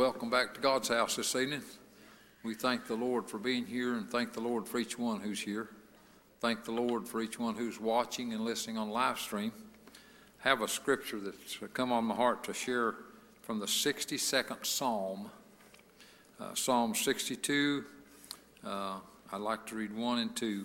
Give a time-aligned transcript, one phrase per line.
[0.00, 1.60] welcome back to God's house this evening.
[2.42, 5.42] We thank the Lord for being here and thank the Lord for each one who's
[5.42, 5.68] here.
[6.40, 9.52] Thank the Lord for each one who's watching and listening on live stream.
[10.38, 12.94] Have a scripture that's come on my heart to share
[13.42, 15.30] from the 62nd Psalm.
[16.40, 17.84] Uh, Psalm 62,
[18.64, 19.00] uh,
[19.30, 20.64] I'd like to read 1 and 2.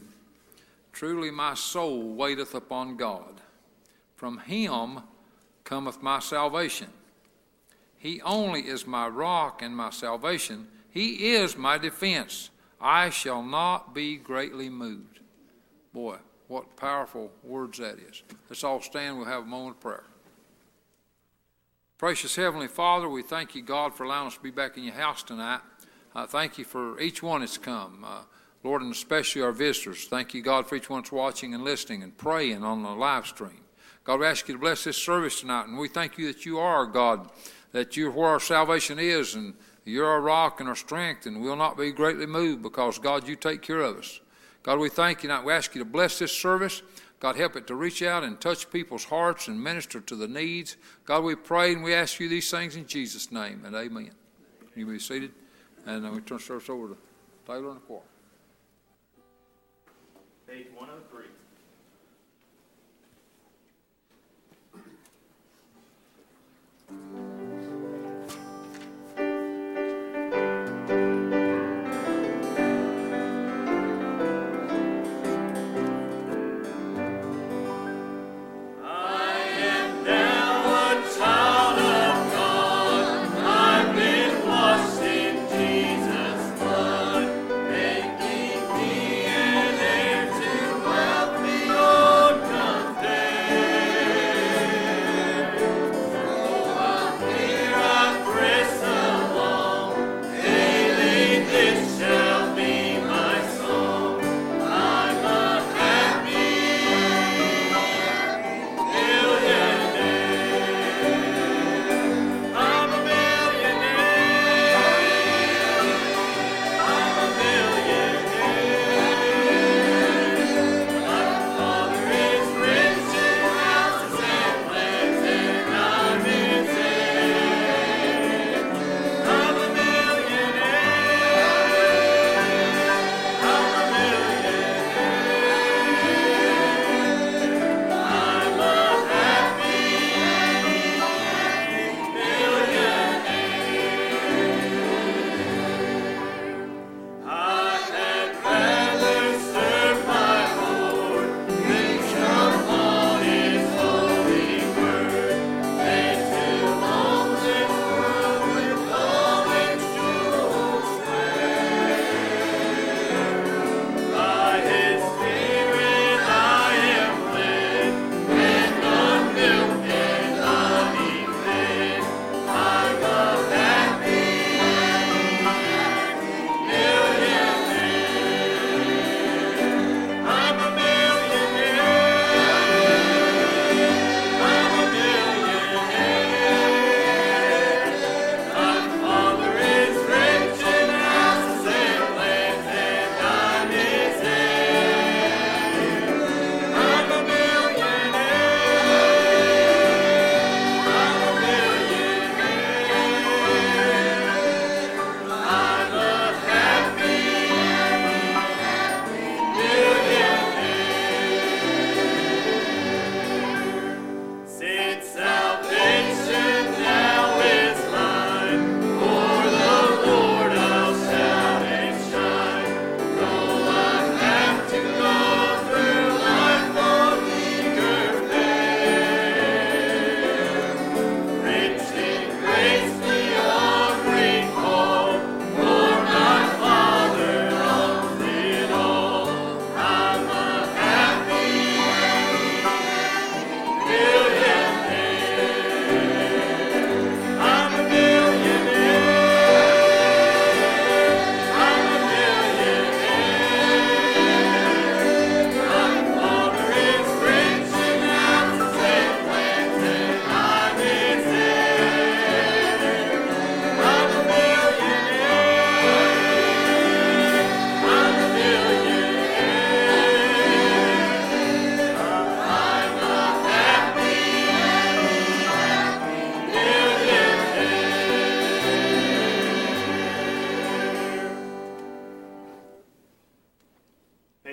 [0.94, 3.42] Truly my soul waiteth upon God.
[4.16, 5.02] From him
[5.66, 6.88] cometh my salvation.
[8.06, 10.68] He only is my rock and my salvation.
[10.92, 12.52] He is my defense.
[12.80, 15.22] I shall not be greatly moved.
[15.92, 16.18] Boy,
[16.48, 18.22] what powerful words that is.
[18.48, 19.18] Let's all stand.
[19.18, 20.04] We'll have a moment of prayer.
[21.98, 24.94] Precious Heavenly Father, we thank you, God, for allowing us to be back in your
[24.94, 25.62] house tonight.
[26.16, 28.06] Uh, thank you for each one that's come.
[28.08, 28.20] Uh,
[28.64, 30.06] Lord, and especially our visitors.
[30.06, 33.26] Thank you, God, for each one that's watching and listening and praying on the live
[33.26, 33.62] stream.
[34.04, 36.60] God, we ask you to bless this service tonight, and we thank you that you
[36.60, 37.28] are God,
[37.76, 39.54] that you're where our salvation is and
[39.84, 43.36] you're our rock and our strength, and we'll not be greatly moved because, God, you
[43.36, 44.22] take care of us.
[44.64, 46.84] God, we thank you and we ask you to bless this service.
[47.20, 50.78] God, help it to reach out and touch people's hearts and minister to the needs.
[51.04, 54.12] God, we pray and we ask you these things in Jesus' name, and amen.
[54.74, 55.34] You may be seated,
[55.86, 56.98] and uh, we turn service over to
[57.46, 58.00] Taylor and the choir.
[60.48, 61.26] Page 103.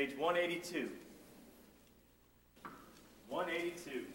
[0.02, 0.88] Page 182.
[3.28, 4.12] 182.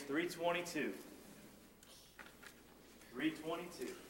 [0.00, 0.94] 322.
[3.14, 4.01] 322.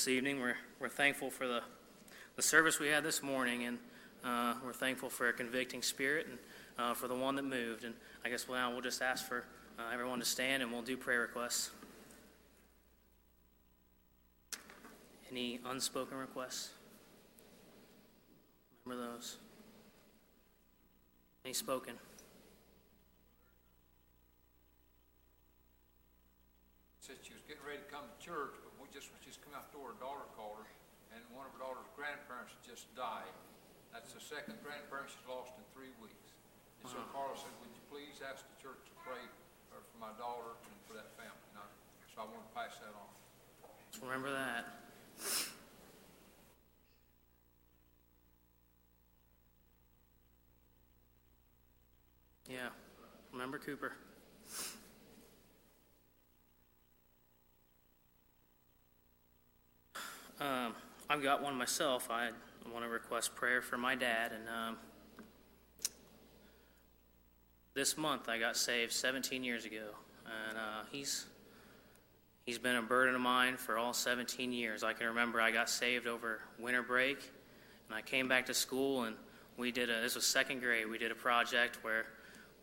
[0.00, 0.40] This evening.
[0.40, 1.60] We're, we're thankful for the,
[2.34, 3.78] the service we had this morning, and
[4.24, 6.38] uh, we're thankful for a convicting spirit and
[6.78, 7.84] uh, for the one that moved.
[7.84, 7.92] And
[8.24, 9.44] I guess now we'll just ask for
[9.78, 11.68] uh, everyone to stand and we'll do prayer requests.
[15.30, 16.70] Any unspoken requests?
[18.86, 19.36] Remember those.
[21.44, 21.92] Any spoken?
[27.00, 28.54] Said she was getting ready to come to church,
[29.52, 30.68] but we just, she's come out the door, her daughter called her,
[31.14, 33.30] and one of her daughter's grandparents just died.
[33.90, 36.30] That's the second grandparent she's lost in three weeks.
[36.82, 39.20] And so Carla said, would you please ask the church to pray
[39.68, 41.46] for my daughter and for that family?
[41.54, 41.74] And I-
[42.14, 43.10] So I want to pass that on.
[43.90, 44.66] Let's remember that.
[52.48, 52.68] Yeah,
[53.32, 53.92] remember Cooper.
[60.40, 60.74] Um,
[61.08, 62.08] I've got one myself.
[62.10, 62.30] I
[62.72, 64.76] want to request prayer for my dad, and um,
[67.74, 69.94] this month I got saved 17 years ago,
[70.48, 71.26] and uh, he's
[72.50, 74.82] He's been a burden of mine for all 17 years.
[74.82, 77.18] I can remember I got saved over winter break,
[77.88, 79.14] and I came back to school, and
[79.56, 82.06] we did a, this was second grade, we did a project where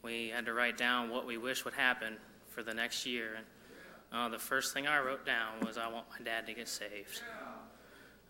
[0.02, 2.18] we had to write down what we wish would happen
[2.50, 3.38] for the next year.
[3.38, 3.46] And
[4.12, 7.22] uh, the first thing I wrote down was, I want my dad to get saved.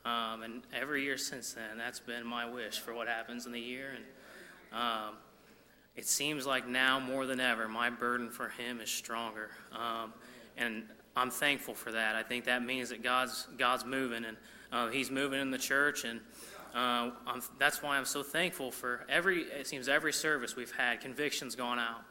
[0.07, 3.59] Um, and every year since then, that's been my wish for what happens in the
[3.59, 3.91] year.
[3.95, 5.15] And um,
[5.97, 9.49] it seems like now more than ever, my burden for him is stronger.
[9.73, 10.13] Um,
[10.55, 10.83] and
[11.17, 12.15] I'm thankful for that.
[12.15, 14.37] I think that means that God's God's moving, and
[14.71, 16.19] uh, He's moving in the church, and
[16.75, 17.09] uh,
[17.57, 19.41] that's why I'm so thankful for every.
[19.41, 22.03] It seems every service we've had, convictions gone out,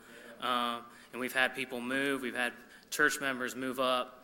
[0.43, 0.81] uh,
[1.13, 2.23] and we've had people move.
[2.23, 2.53] We've had
[2.91, 4.16] church members move up,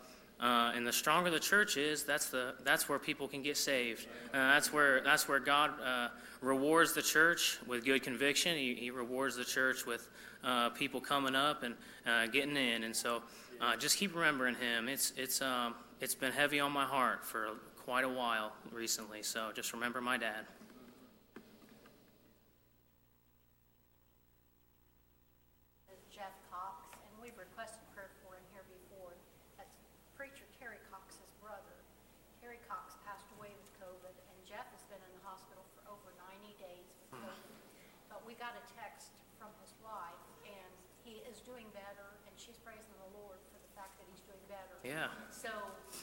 [0.43, 4.07] uh, and the stronger the church is, that's the that's where people can get saved.
[4.35, 6.09] Uh, that's where that's where God uh,
[6.41, 8.57] rewards the church with good conviction.
[8.57, 10.09] He, he rewards the church with
[10.45, 11.75] uh, people coming up and
[12.07, 12.83] uh, getting in.
[12.85, 13.23] And so,
[13.61, 14.89] uh, just keep remembering Him.
[14.89, 17.51] It's it's um, it's been heavy on my heart for
[17.85, 19.23] quite a while recently.
[19.23, 20.47] So just remember my dad.
[25.91, 29.13] is Jeff Cox, and we've requested prayer for him here before.
[29.59, 29.75] That's
[30.15, 31.77] preacher Terry Cox's brother.
[32.39, 36.11] Terry Cox passed away with COVID, and Jeff has been in the hospital for over
[36.33, 37.51] 90 days with COVID.
[38.09, 40.73] But we got a text from his wife, and
[41.05, 44.43] he is doing better, and she's praising the Lord for the fact that he's doing
[44.49, 44.72] better.
[44.83, 45.15] Yeah.
[45.31, 45.51] So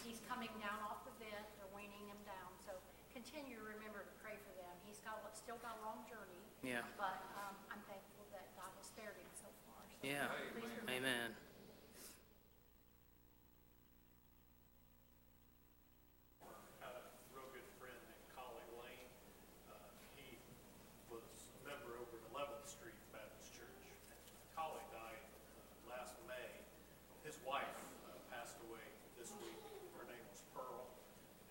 [0.07, 2.71] he's coming down off the bed, they're weaning him down, so
[3.11, 4.71] continue to remember to pray for them.
[4.87, 6.39] He's got, still got a long journey.
[6.63, 6.87] Yeah.
[6.95, 9.83] But um, I'm thankful that God has spared him so far.
[9.83, 10.31] So Yeah.
[10.55, 10.95] please remember.
[10.95, 11.29] Amen.
[16.79, 17.03] had a
[17.35, 19.09] real good friend named Collie Lane.
[19.67, 19.75] Uh,
[20.15, 20.39] he
[21.11, 23.83] was a member over at Eleventh Street Baptist Church.
[24.55, 26.49] Collie died uh, last May.
[27.27, 27.67] His wife
[28.07, 28.83] uh, passed away
[29.19, 29.59] this week.
[29.99, 30.87] Her name was Pearl.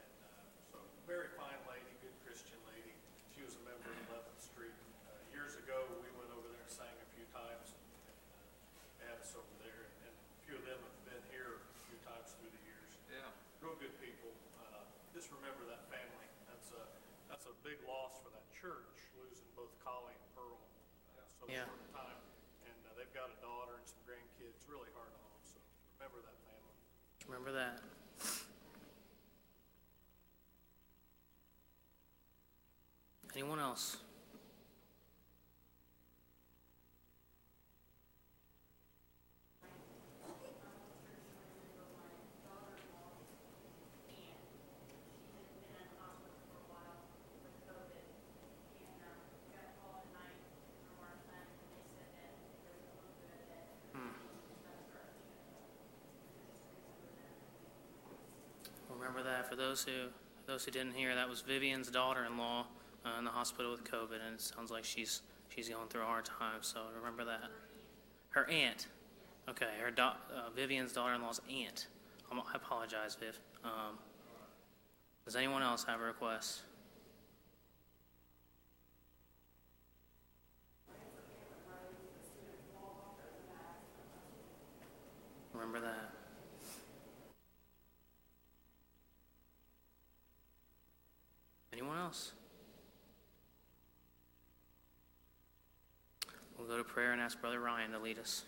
[0.01, 0.29] And uh,
[0.73, 2.95] so, very fine lady, good Christian lady.
[3.37, 4.75] She was a member of Eleventh Street.
[5.09, 7.73] Uh, Years ago, we went over there and sang a few times.
[7.77, 9.87] and uh, They had us over there.
[10.09, 13.29] And a few of them have been here a few times through the years Yeah.
[13.63, 14.33] real good people.
[14.59, 14.83] Uh,
[15.15, 16.27] Just remember that family.
[16.51, 16.83] That's a,
[17.31, 21.69] that's a big loss for that church, losing both Collie and Pearl in so Yeah.
[21.69, 22.21] short a time.
[22.65, 25.61] And uh, they've got a daughter and some grandkids, really hard on them, so
[26.01, 26.73] remember that family.
[27.29, 27.85] Remember that.
[33.37, 33.99] Anyone else?
[59.25, 60.09] That for those who
[60.47, 62.67] those who didn't hear, that was Vivian's daughter-in-law
[63.05, 66.07] uh, in the hospital with COVID, and it sounds like she's she's going through a
[66.07, 66.61] hard time.
[66.63, 67.51] So remember that.
[68.31, 68.87] Her aunt,
[69.49, 71.89] okay, her da- uh, Vivian's daughter-in-law's aunt.
[72.31, 73.39] I'm, I apologize, Viv.
[73.65, 73.99] Um,
[75.25, 76.63] Does anyone else have a request?
[85.53, 86.18] Remember that.
[91.79, 92.33] Anyone else?
[96.59, 98.43] We'll go to prayer and ask Brother Ryan to lead us.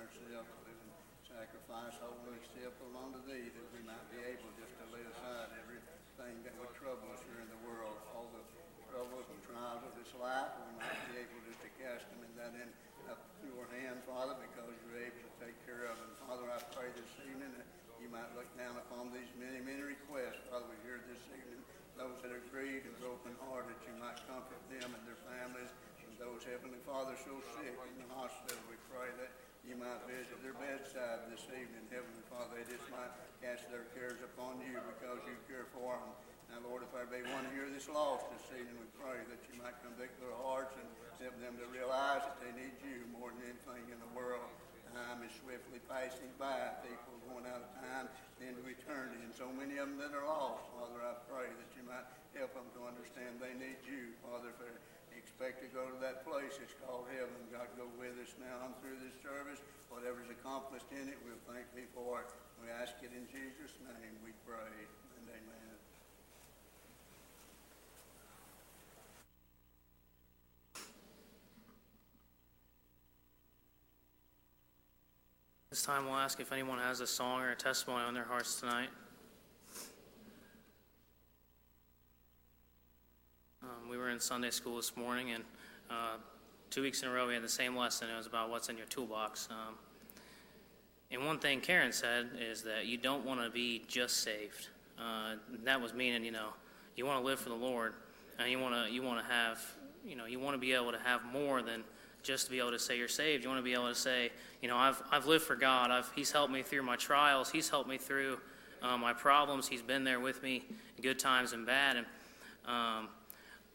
[0.00, 0.69] Ourselves
[1.30, 6.34] sacrifice, holy, acceptable unto thee, that we might be able just to lay aside everything
[6.42, 8.42] that would trouble us here in the world, all the
[8.90, 12.32] troubles and trials of this life, we might be able just to cast them in
[12.34, 12.66] that in
[13.06, 16.10] up your hand, Father, because you're able to take care of them.
[16.26, 17.66] Father, I pray this evening that
[18.02, 21.62] you might look down upon these many, many requests, Father, we hear this evening,
[21.94, 25.70] those that are grieved and broken hearted, you might comfort them and their families,
[26.02, 29.30] and those, Heavenly Father, so sick in the hospital, we pray that
[29.66, 33.12] you might visit their bedside this evening, Heavenly Father, they just might
[33.44, 36.12] cast their cares upon you because you care for them.
[36.50, 39.54] Now, Lord, if there be one here that's lost this evening, we pray that you
[39.60, 40.88] might convict their hearts and
[41.22, 44.50] help them to realize that they need you more than anything in the world.
[44.90, 46.74] Time is swiftly passing by.
[46.82, 48.10] People are going out of time
[48.42, 50.66] into eternity, and so many of them that are lost.
[50.74, 52.02] Father, I pray that you might
[52.34, 54.10] help them to understand they need you.
[54.26, 54.74] Father, they
[55.20, 57.36] expect to go to that place, it's called heaven.
[57.52, 59.60] God, go with us now and through this service.
[59.92, 62.28] Whatever's accomplished in it, we'll thank thee for it.
[62.64, 64.16] We ask it in Jesus' name.
[64.24, 64.72] We pray.
[65.20, 65.76] And amen.
[75.68, 78.58] This time we'll ask if anyone has a song or a testimony on their hearts
[78.58, 78.88] tonight.
[83.62, 85.42] Um, we were in Sunday school this morning, and
[85.90, 86.14] uh,
[86.70, 88.08] two weeks in a row we had the same lesson.
[88.08, 89.48] It was about what's in your toolbox.
[89.50, 89.74] Um,
[91.10, 94.68] and one thing Karen said is that you don't want to be just saved.
[94.96, 96.50] Uh, that was meaning, you know,
[96.94, 97.94] you want to live for the Lord,
[98.38, 99.60] and you want to you want to have,
[100.06, 101.82] you know, you want to be able to have more than
[102.22, 103.42] just to be able to say you're saved.
[103.42, 104.30] You want to be able to say,
[104.62, 105.90] you know, I've I've lived for God.
[105.90, 107.50] I've He's helped me through my trials.
[107.50, 108.38] He's helped me through
[108.82, 109.66] uh, my problems.
[109.66, 110.62] He's been there with me
[110.96, 111.96] in good times and bad.
[111.96, 112.06] And
[112.66, 113.08] um,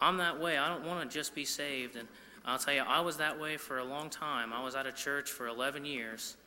[0.02, 0.58] I'm that way.
[0.58, 1.96] I don't want to just be saved.
[1.96, 2.08] And
[2.46, 4.54] I'll tell you, I was that way for a long time.
[4.54, 6.38] I was out of church for 11 years,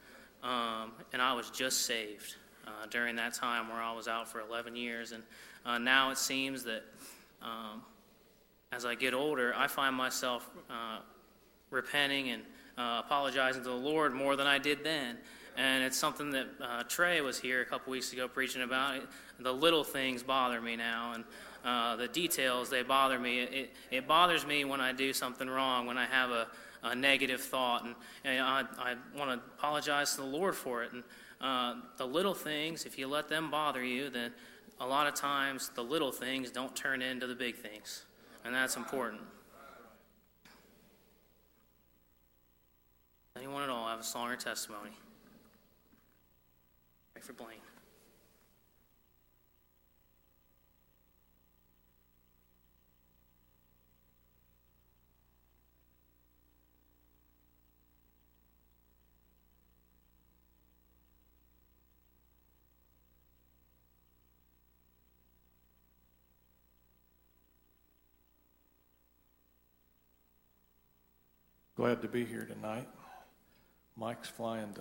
[0.42, 4.40] um, and I was just saved uh, during that time where I was out for
[4.40, 5.12] 11 years.
[5.12, 5.22] And
[5.66, 6.84] uh, now it seems that
[7.42, 7.82] um,
[8.72, 10.98] as I get older, I find myself uh,
[11.70, 12.42] repenting and
[12.76, 15.16] uh, apologizing to the Lord more than I did then.
[15.56, 19.00] And it's something that uh, Trey was here a couple weeks ago preaching about.
[19.40, 21.24] The little things bother me now, and
[21.64, 23.40] uh, the details they bother me.
[23.40, 26.46] It, it bothers me when I do something wrong, when I have a,
[26.82, 27.94] a negative thought, and,
[28.24, 30.92] and I, I want to apologize to the Lord for it.
[30.92, 31.02] And
[31.40, 34.32] uh, the little things, if you let them bother you, then
[34.80, 38.04] a lot of times the little things don't turn into the big things,
[38.44, 39.22] and that's important.
[43.36, 44.90] Anyone at all have a song or testimony?
[47.12, 47.67] Pray for Blaine.
[71.78, 72.88] Glad to be here tonight.
[73.96, 74.80] Mike's flying to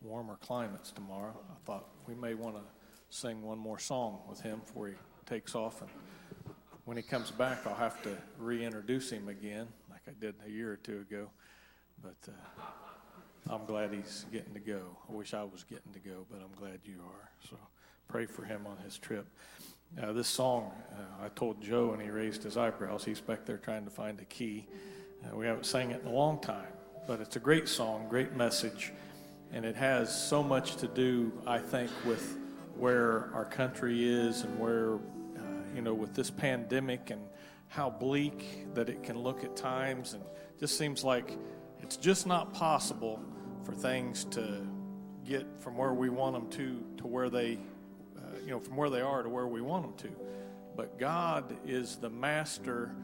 [0.00, 1.38] warmer climates tomorrow.
[1.50, 2.62] I thought we may want to
[3.10, 4.94] sing one more song with him before he
[5.26, 5.82] takes off.
[5.82, 5.90] And
[6.86, 10.72] when he comes back, I'll have to reintroduce him again, like I did a year
[10.72, 11.28] or two ago.
[12.02, 14.80] But uh, I'm glad he's getting to go.
[15.06, 17.28] I wish I was getting to go, but I'm glad you are.
[17.50, 17.58] So
[18.08, 19.26] pray for him on his trip.
[20.02, 23.04] Uh, this song, uh, I told Joe, and he raised his eyebrows.
[23.04, 24.66] He's back there trying to find a key.
[25.24, 26.66] Uh, we haven't sang it in a long time,
[27.06, 28.92] but it's a great song, great message,
[29.52, 32.36] and it has so much to do, I think, with
[32.76, 35.40] where our country is and where, uh,
[35.74, 37.22] you know, with this pandemic and
[37.68, 40.22] how bleak that it can look at times, and
[40.58, 41.38] just seems like
[41.80, 43.20] it's just not possible
[43.64, 44.66] for things to
[45.24, 47.58] get from where we want them to to where they,
[48.18, 50.16] uh, you know, from where they are to where we want them to.
[50.76, 52.94] But God is the master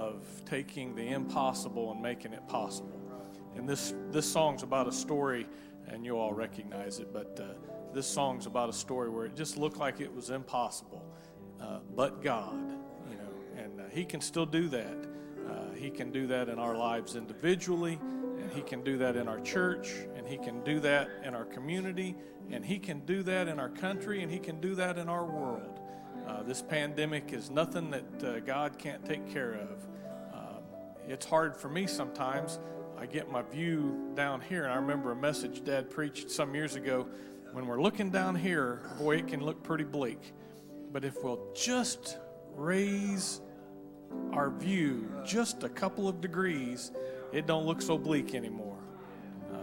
[0.00, 2.98] of taking the impossible and making it possible.
[3.56, 5.46] And this this song's about a story
[5.88, 7.12] and you all recognize it.
[7.12, 11.04] But uh, this song's about a story where it just looked like it was impossible,
[11.60, 12.70] uh, but God,
[13.10, 14.96] you know, and uh, He can still do that.
[15.48, 17.98] Uh, he can do that in our lives individually,
[18.38, 21.44] and He can do that in our church, and He can do that in our
[21.44, 22.14] community,
[22.50, 25.24] and He can do that in our country, and He can do that in our
[25.24, 25.80] world.
[26.30, 29.84] Uh, this pandemic is nothing that uh, God can't take care of.
[30.32, 30.62] Um,
[31.08, 32.60] it's hard for me sometimes.
[32.96, 36.76] I get my view down here, and I remember a message Dad preached some years
[36.76, 37.08] ago.
[37.50, 40.20] When we're looking down here, boy, it can look pretty bleak.
[40.92, 42.16] But if we'll just
[42.54, 43.40] raise
[44.32, 46.92] our view just a couple of degrees,
[47.32, 48.78] it don't look so bleak anymore
[49.52, 49.56] uh,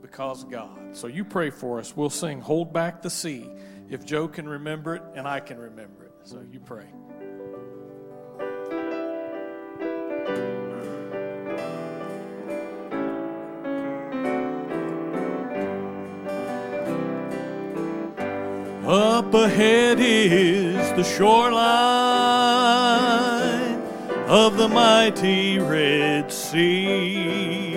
[0.00, 0.96] because God.
[0.96, 1.96] So you pray for us.
[1.96, 3.50] We'll sing "Hold Back the Sea."
[3.90, 6.12] If Joe can remember it, and I can remember it.
[6.24, 6.84] So you pray.
[18.86, 21.68] Up ahead is the shoreline
[24.28, 27.72] of the mighty Red Sea.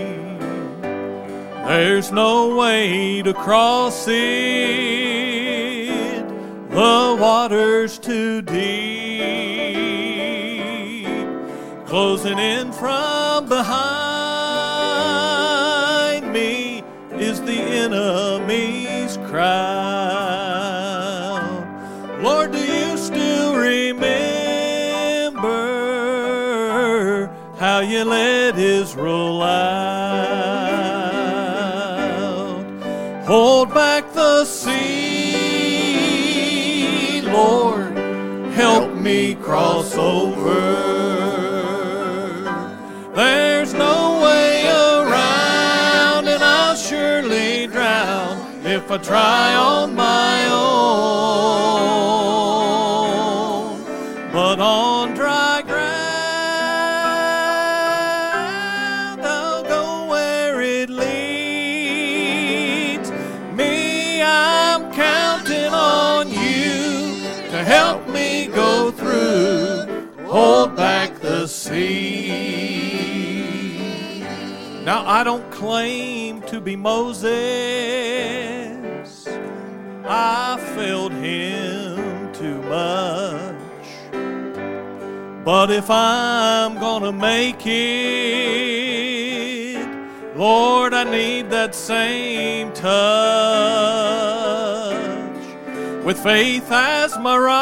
[1.68, 4.91] There's no way to cross it,
[6.72, 8.62] the water's too deep.
[11.86, 13.92] Closing in from behind
[16.32, 16.82] me
[17.12, 19.52] is the enemy's crowd.
[22.22, 24.22] Lord, do you still remember
[27.60, 29.92] how you led Israel out?
[33.26, 34.01] Hold back
[39.52, 40.62] me cross over.
[43.14, 52.01] There's no way around, and I'll surely drown if I try on my own.
[75.14, 77.28] I don't claim to be Moses.
[80.06, 83.58] I failed him too much.
[85.44, 87.76] But if I'm gonna make it,
[90.38, 92.96] Lord, I need that same touch.
[96.06, 97.62] With faith as my rod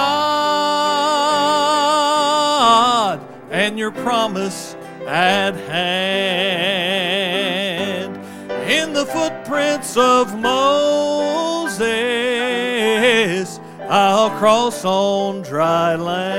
[3.49, 4.75] and your promise
[5.07, 7.38] at hand.
[8.69, 11.79] In the footprints of Moses,
[13.89, 16.29] I'll cross on dry land.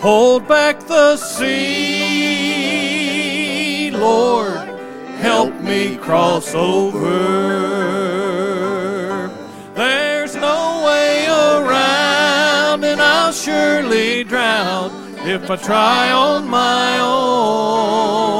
[0.00, 1.50] Hold back the sea,
[3.90, 4.56] Lord,
[5.18, 7.10] help me cross over.
[9.74, 14.90] There's no way around, and I'll surely drown
[15.28, 18.39] if I try on my own.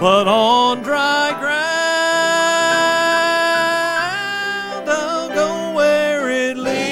[0.00, 1.60] But on dry ground,
[4.88, 6.82] I'll go where it leads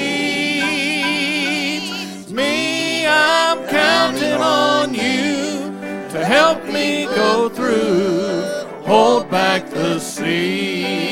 [2.31, 3.07] me.
[3.07, 5.71] I'm counting on you
[6.11, 8.43] to help me go through.
[8.85, 11.09] Hold back the sea.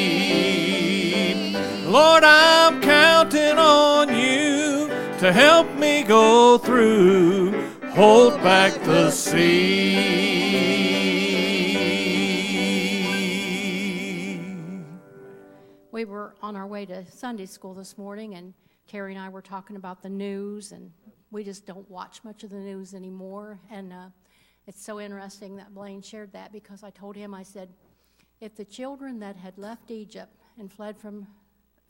[1.83, 7.59] Lord, I'm counting on you to help me go through.
[7.95, 10.96] Hold back the sea.
[15.97, 18.53] We were on our way to Sunday school this morning, and
[18.87, 20.91] Terry and I were talking about the news, and
[21.31, 23.59] we just don't watch much of the news anymore.
[23.71, 24.09] And uh,
[24.67, 27.69] it's so interesting that Blaine shared that because I told him, I said,
[28.39, 31.25] if the children that had left Egypt and fled from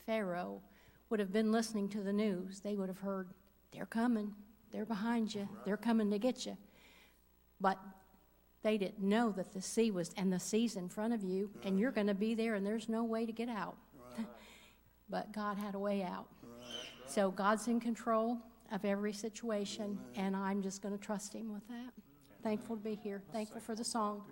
[0.05, 0.61] Pharaoh
[1.09, 3.27] would have been listening to the news, they would have heard,
[3.73, 4.33] they're coming,
[4.71, 6.55] they're behind you, they're coming to get you.
[7.59, 7.77] But
[8.63, 11.77] they didn't know that the sea was, and the sea's in front of you, and
[11.77, 13.75] you're going to be there, and there's no way to get out.
[15.09, 16.27] But God had a way out.
[17.05, 18.37] So God's in control
[18.71, 21.93] of every situation, and I'm just going to trust Him with that.
[22.43, 23.21] Thankful to be here.
[23.31, 24.23] Thankful for the song.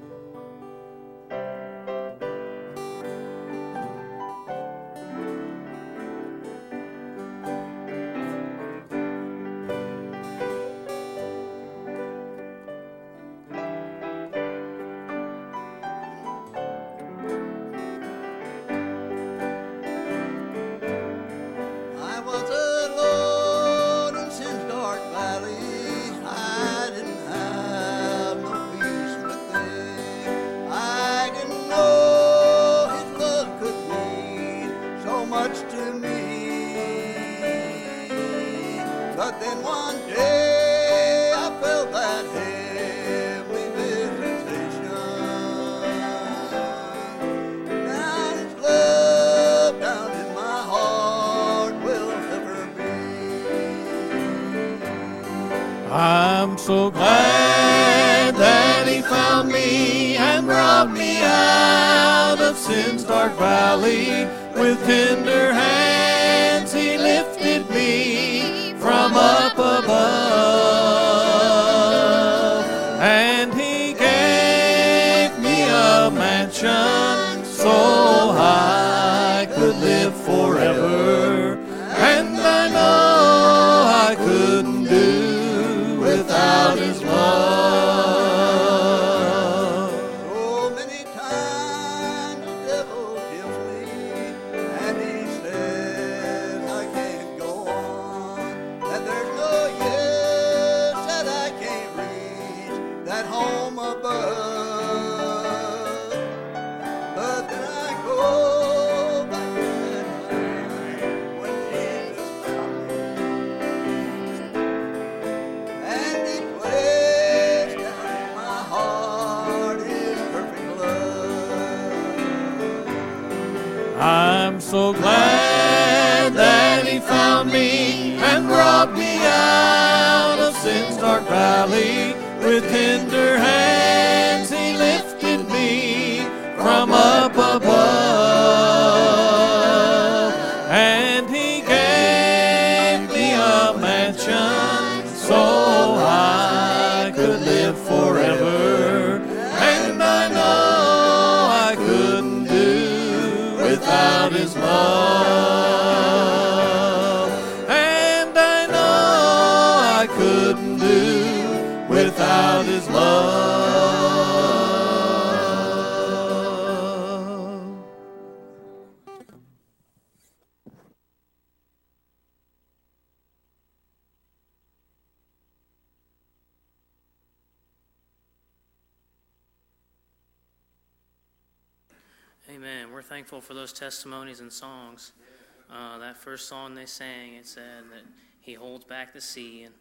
[186.38, 188.04] first song they sang, it said that
[188.40, 189.64] He holds back the sea.
[189.64, 189.74] And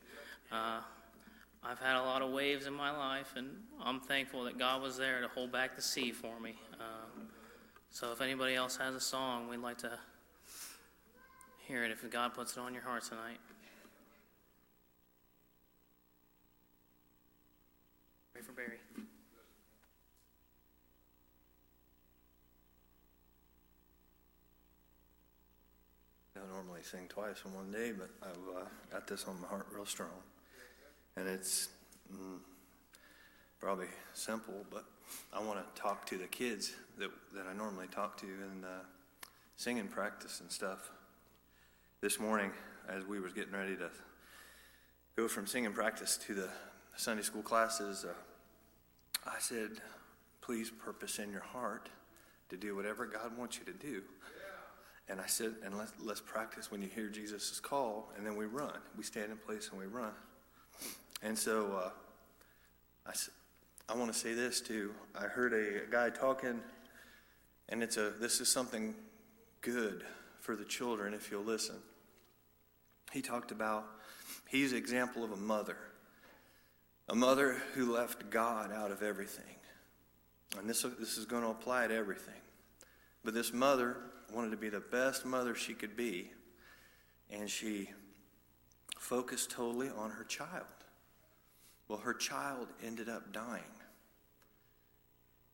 [0.51, 0.79] uh,
[1.63, 3.49] I've had a lot of waves in my life, and
[3.79, 6.55] I'm thankful that God was there to hold back the sea for me.
[6.79, 7.27] Um,
[7.91, 9.99] so if anybody else has a song, we'd like to
[11.67, 13.37] hear it if God puts it on your heart tonight.
[18.33, 18.79] Pray for Barry.
[26.87, 29.85] I sing twice in one day, but I've uh, got this on my heart real
[29.85, 30.09] strong.
[31.15, 31.69] And it's
[32.13, 32.37] mm,
[33.59, 34.85] probably simple, but
[35.33, 38.83] I want to talk to the kids that, that I normally talk to in uh,
[39.57, 40.91] singing practice and stuff.
[41.99, 42.51] This morning,
[42.87, 43.89] as we was getting ready to
[45.17, 46.49] go from singing practice to the
[46.95, 48.13] Sunday school classes, uh,
[49.25, 49.71] I said,
[50.41, 51.89] please purpose in your heart
[52.49, 54.03] to do whatever God wants you to do.
[55.09, 58.45] And I said, and let's, let's practice when you hear Jesus' call, and then we
[58.45, 58.73] run.
[58.97, 60.11] We stand in place and we run.
[61.21, 61.89] And so uh,
[63.07, 64.93] I, I want to say this too.
[65.15, 66.59] I heard a, guy talking,
[67.69, 68.95] and it's a this is something
[69.61, 70.03] good
[70.41, 71.77] for the children if you'll listen.
[73.11, 73.85] He talked about
[74.47, 75.77] he's an example of a mother,
[77.07, 79.55] a mother who left God out of everything.
[80.57, 82.33] And this, this is going to apply to everything.
[83.23, 83.97] But this mother
[84.33, 86.31] wanted to be the best mother she could be,
[87.29, 87.89] and she
[88.97, 90.65] focused totally on her child.
[91.87, 93.63] Well, her child ended up dying.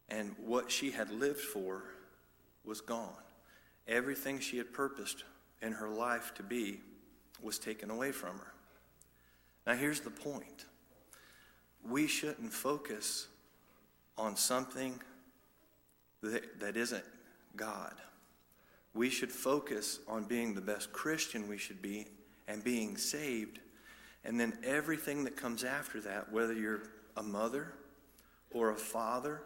[0.10, 1.84] And what she had lived for
[2.66, 3.14] was gone.
[3.88, 5.24] Everything she had purposed
[5.62, 6.82] in her life to be
[7.42, 8.54] was taken away from her.
[9.66, 10.66] Now, here's the point
[11.88, 13.28] we shouldn't focus
[14.18, 15.00] on something
[16.22, 17.04] that, that isn't
[17.56, 17.94] God.
[18.94, 22.08] We should focus on being the best Christian we should be
[22.48, 23.60] and being saved.
[24.24, 26.84] And then everything that comes after that, whether you're
[27.18, 27.74] a mother
[28.52, 29.42] or a father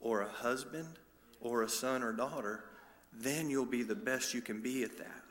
[0.00, 0.98] or a husband
[1.40, 2.64] or a son or daughter,
[3.12, 5.22] then you'll be the best you can be at that.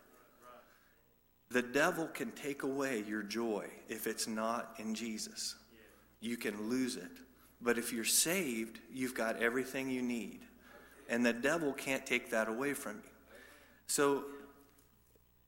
[1.51, 5.55] The devil can take away your joy if it's not in Jesus.
[6.19, 7.11] You can lose it.
[7.61, 10.41] But if you're saved, you've got everything you need.
[11.09, 13.11] And the devil can't take that away from you.
[13.89, 14.25] So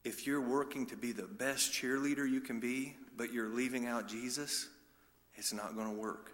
[0.03, 4.07] if you're working to be the best cheerleader you can be, but you're leaving out
[4.07, 4.67] Jesus,
[5.35, 6.31] it's not going to work.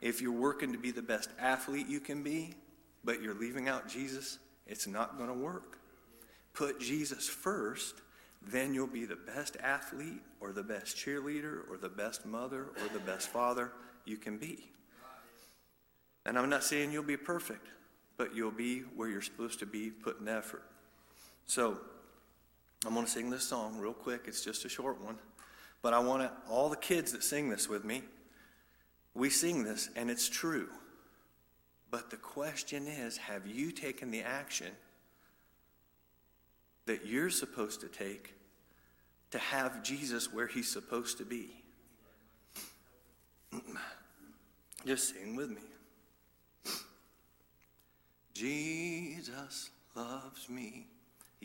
[0.00, 2.54] If you're working to be the best athlete you can be,
[3.04, 5.78] but you're leaving out Jesus, it's not going to work.
[6.52, 7.94] Put Jesus first,
[8.42, 12.88] then you'll be the best athlete or the best cheerleader or the best mother or
[12.92, 13.70] the best father
[14.04, 14.68] you can be.
[16.24, 17.68] And I'm not saying you'll be perfect,
[18.16, 20.64] but you'll be where you're supposed to be putting effort.
[21.46, 21.78] So,
[22.84, 24.22] I'm going to sing this song real quick.
[24.26, 25.16] It's just a short one.
[25.82, 28.02] But I want to, all the kids that sing this with me,
[29.14, 30.68] we sing this and it's true.
[31.90, 34.72] But the question is have you taken the action
[36.86, 38.34] that you're supposed to take
[39.30, 41.62] to have Jesus where he's supposed to be?
[44.86, 45.62] Just sing with me.
[48.34, 50.86] Jesus loves me.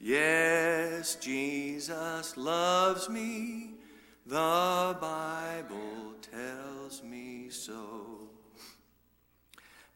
[0.00, 3.72] Yes, Jesus loves me.
[4.26, 8.28] The Bible tells me so.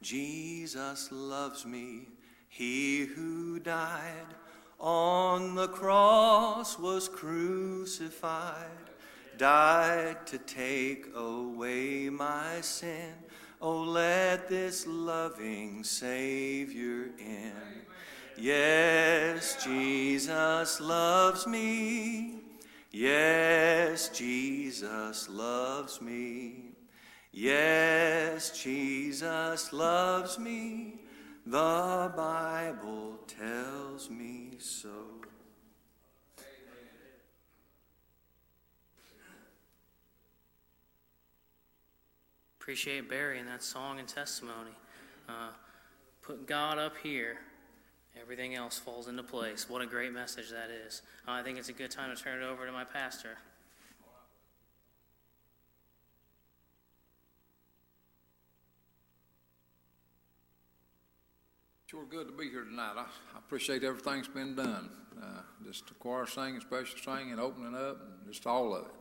[0.01, 2.09] Jesus loves me.
[2.49, 4.35] He who died
[4.81, 8.91] on the cross was crucified,
[9.39, 13.15] died to take away my sin.
[13.61, 17.53] Oh, let this loving Savior in.
[18.37, 22.35] Yes, Jesus loves me.
[22.91, 26.73] Yes, Jesus loves me.
[27.33, 31.01] Yes, Jesus loves me.
[31.47, 34.89] The Bible tells me so.
[42.61, 44.71] Appreciate Barry and that song and testimony.
[45.29, 45.49] Uh,
[46.21, 47.39] put God up here,
[48.21, 49.69] everything else falls into place.
[49.69, 51.03] What a great message that is.
[51.27, 53.39] Uh, I think it's a good time to turn it over to my pastor.
[61.87, 62.95] Sure good to be here tonight.
[62.97, 63.03] I,
[63.35, 64.89] I appreciate everything's been done.
[65.23, 68.93] Uh, just the choir singing, special singing, opening up, just all of it.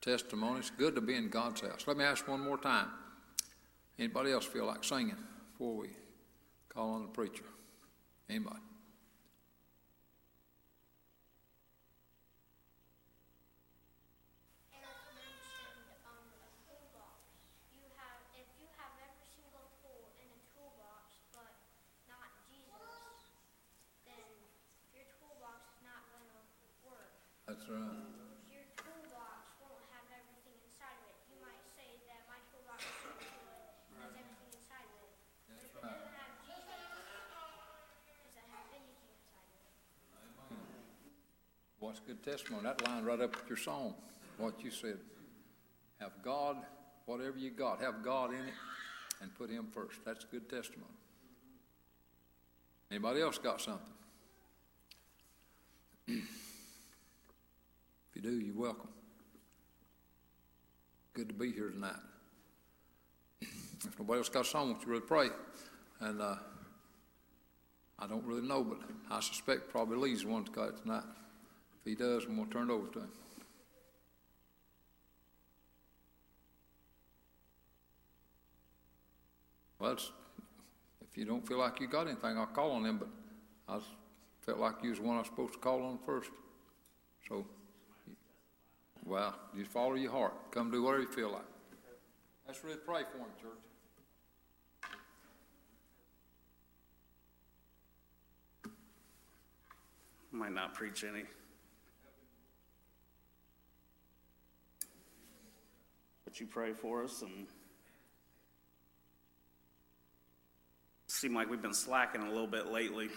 [0.00, 0.70] Testimonies.
[0.78, 1.84] Good to be in God's house.
[1.88, 2.86] Let me ask one more time.
[3.98, 5.16] Anybody else feel like singing
[5.52, 5.88] before we
[6.68, 7.42] call on the preacher?
[8.30, 8.62] Anybody?
[14.70, 17.26] And as mentioned, um, a toolbox.
[17.74, 21.58] You have, if you have every single tool in a toolbox, but
[22.06, 23.34] not Jesus,
[24.06, 24.22] then
[24.94, 26.46] your toolbox is not gonna
[26.86, 27.10] work.
[27.50, 28.46] That's right.
[28.46, 31.18] Your toolbox won't have everything inside of it.
[31.26, 35.18] You might say that my toolbox is so good, has everything inside of it.
[35.50, 36.78] But if it doesn't have Jesus,
[38.30, 39.74] does it have anything inside of it?
[41.90, 42.62] What's good testimony?
[42.62, 43.94] That line right up with your song,
[44.38, 44.98] what you said.
[45.98, 46.58] Have God,
[47.04, 48.54] whatever you got, have God in it
[49.20, 49.98] and put Him first.
[50.04, 50.92] That's a good testimony.
[52.92, 53.92] Anybody else got something?
[56.06, 56.22] if
[58.14, 58.90] you do, you're welcome.
[61.12, 61.94] Good to be here tonight.
[63.84, 65.28] If nobody else got a song, won't you really pray?
[65.98, 66.36] And uh,
[67.98, 68.78] I don't really know, but
[69.10, 71.02] I suspect probably Lee's the one that's got it tonight.
[71.80, 73.08] If he does, I'm going to turn it over to him.
[79.78, 79.96] Well,
[81.00, 83.08] if you don't feel like you got anything, I'll call on him, but
[83.66, 83.78] I
[84.42, 86.30] felt like you was the one I was supposed to call on first.
[87.26, 87.46] So,
[89.06, 90.34] well, you follow your heart.
[90.52, 91.46] Come do whatever you feel like.
[92.46, 93.52] Let's really pray for him, church.
[100.30, 101.24] Might not preach any.
[106.34, 107.46] You pray for us and
[111.06, 113.08] seem like we've been slacking a little bit lately.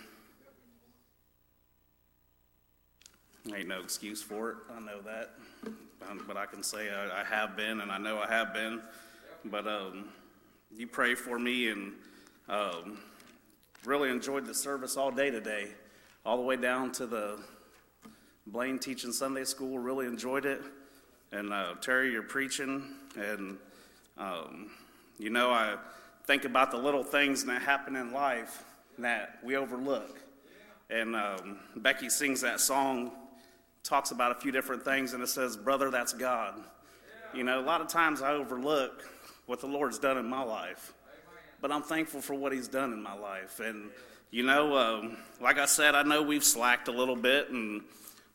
[3.56, 4.58] Ain't no excuse for it.
[4.76, 5.32] I know that.
[6.10, 8.82] Um, But I can say I, I have been, and I know I have been.
[9.46, 10.10] But um,
[10.76, 11.94] you pray for me and
[12.50, 13.00] um,
[13.86, 15.70] really enjoyed the service all day today,
[16.26, 17.40] all the way down to the
[18.48, 20.62] Blaine teaching Sunday school, really enjoyed it.
[21.34, 22.84] And uh, Terry, you're preaching.
[23.18, 23.58] And,
[24.20, 24.70] um,
[25.18, 25.78] you know, I
[26.28, 28.64] think about the little things that happen in life
[29.00, 30.20] that we overlook.
[30.92, 33.12] And um, Becky sings that song,
[33.82, 36.54] talks about a few different things, and it says, Brother, that's God.
[37.34, 39.10] You know, a lot of times I overlook
[39.48, 40.94] what the Lord's done in my life,
[41.62, 43.60] but I'm thankful for what He's done in my life.
[43.60, 43.90] And,
[44.30, 47.82] you know, um, like I said, I know we've slacked a little bit, and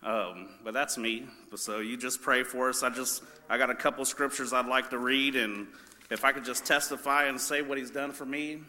[0.03, 1.26] um, but that's me.
[1.57, 2.82] So you just pray for us.
[2.82, 5.66] I just I got a couple scriptures I'd like to read, and
[6.11, 8.61] if I could just testify and say what He's done for me,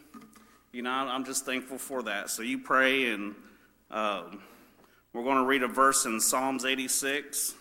[0.72, 2.30] you know, I'm just thankful for that.
[2.30, 3.34] So you pray, and
[3.90, 4.42] um,
[5.12, 7.54] we're going to read a verse in Psalms 86,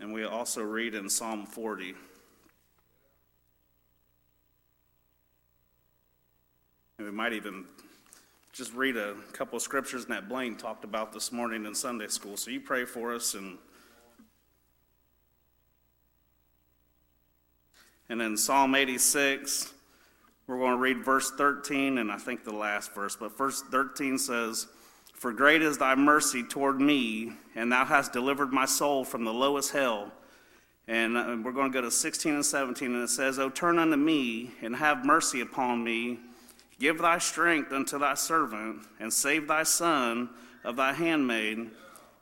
[0.00, 1.94] and we also read in Psalm 40.
[6.98, 7.64] And we might even
[8.52, 12.36] just read a couple of scriptures that Blaine talked about this morning in Sunday school.
[12.36, 13.56] So you pray for us and
[18.10, 19.72] and then Psalm 86
[20.46, 24.18] we're going to read verse 13 and I think the last verse, but verse 13
[24.18, 24.66] says,
[25.14, 29.32] "For great is thy mercy toward me, and thou hast delivered my soul from the
[29.32, 30.12] lowest hell."
[30.88, 33.78] And uh, we're going to go to 16 and 17 and it says, "O turn
[33.78, 36.18] unto me and have mercy upon me."
[36.78, 40.30] Give thy strength unto thy servant, and save thy son
[40.64, 41.58] of thy handmaid.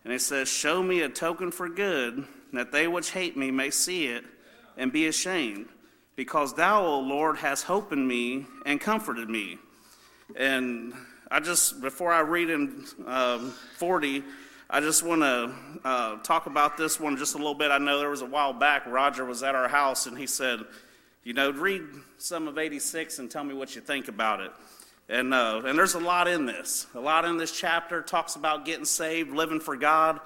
[0.05, 3.71] And it says, Show me a token for good, that they which hate me may
[3.71, 4.25] see it
[4.77, 5.67] and be ashamed.
[6.17, 9.59] Because thou, O Lord, hast hope in me and comforted me.
[10.37, 10.93] And
[11.31, 14.23] I just, before I read in um, 40,
[14.69, 15.53] I just want to
[15.85, 17.71] uh, talk about this one just a little bit.
[17.71, 20.61] I know there was a while back, Roger was at our house and he said,
[21.25, 21.83] you know, read
[22.21, 24.53] some of 86 and tell me what you think about it.
[25.09, 26.87] And, uh, and there's a lot in this.
[26.95, 30.21] A lot in this chapter talks about getting saved, living for God.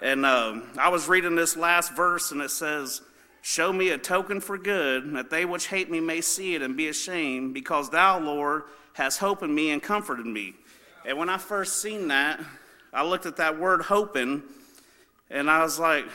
[0.00, 3.02] And um, I was reading this last verse, and it says,
[3.42, 6.76] Show me a token for good, that they which hate me may see it and
[6.76, 10.54] be ashamed, because thou, Lord, hast hope in me and comforted me.
[11.04, 12.40] And when I first seen that,
[12.92, 14.42] I looked at that word hoping,
[15.30, 16.06] and I was like,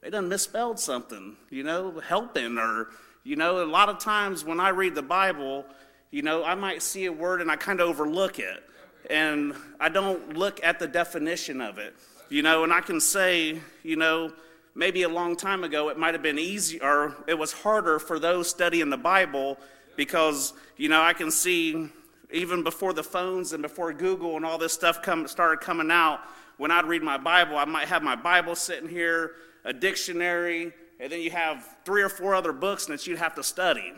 [0.00, 2.88] they done misspelled something, you know, helping or
[3.26, 5.64] you know, a lot of times when I read the Bible,
[6.12, 8.62] you know, I might see a word and I kind of overlook it.
[9.10, 11.96] And I don't look at the definition of it.
[12.28, 14.32] You know, and I can say, you know,
[14.76, 18.20] maybe a long time ago it might have been easier or it was harder for
[18.20, 19.58] those studying the Bible
[19.96, 21.88] because, you know, I can see
[22.30, 26.20] even before the phones and before Google and all this stuff come, started coming out,
[26.58, 29.32] when I'd read my Bible, I might have my Bible sitting here,
[29.64, 33.42] a dictionary, and then you have three or four other books that you'd have to
[33.42, 33.92] study.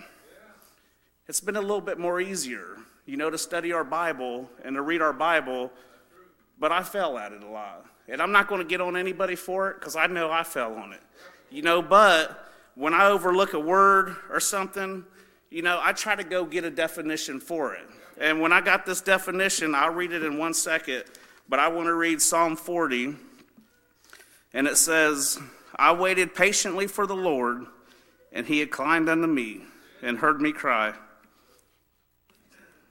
[1.29, 4.83] It's been a little bit more easier, you know, to study our Bible and to
[4.83, 5.71] read our Bible,
[6.59, 7.85] but I fell at it a lot.
[8.09, 10.75] And I'm not going to get on anybody for it because I know I fell
[10.75, 11.03] on it.
[11.51, 15.05] You know, but when I overlook a word or something,
[15.51, 17.87] you know, I try to go get a definition for it.
[18.21, 21.05] And when I got this definition, I'll read it in one second,
[21.49, 23.15] but I want to read Psalm 40.
[24.55, 25.39] And it says,
[25.79, 27.67] I waited patiently for the Lord,
[28.33, 29.63] and he inclined unto me
[30.03, 30.93] and heard me cry.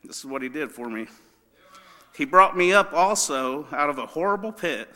[0.04, 1.08] This is what he did for me.
[2.16, 4.88] He brought me up also out of a horrible pit,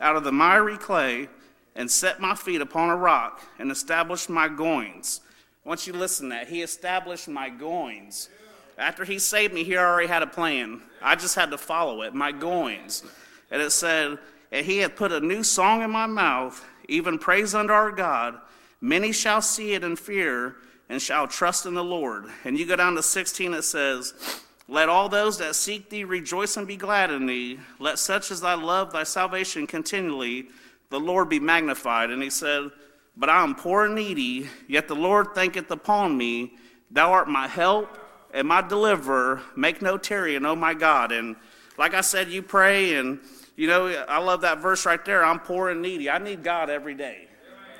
[0.00, 1.28] out of the miry clay,
[1.76, 5.20] and set my feet upon a rock and established my goings.
[5.64, 8.30] Once you listen to that, he established my goings.
[8.78, 10.80] After he saved me, he already had a plan.
[11.02, 13.04] I just had to follow it, my goings.
[13.50, 14.18] And it said,
[14.50, 18.38] And he had put a new song in my mouth even praise unto our God.
[18.80, 20.56] Many shall see it and fear
[20.88, 22.24] and shall trust in the Lord.
[22.44, 24.14] And you go down to 16, it says,
[24.68, 27.60] Let all those that seek thee rejoice and be glad in thee.
[27.78, 30.48] Let such as thy love thy salvation continually,
[30.90, 32.10] the Lord be magnified.
[32.10, 32.70] And he said,
[33.16, 36.54] But I am poor and needy, yet the Lord thinketh upon me.
[36.90, 37.98] Thou art my help
[38.32, 39.42] and my deliverer.
[39.56, 41.12] Make no tarrying, O my God.
[41.12, 41.36] And
[41.76, 43.20] like I said, you pray and
[43.58, 45.24] you know, I love that verse right there.
[45.24, 46.08] I'm poor and needy.
[46.08, 47.26] I need God every day.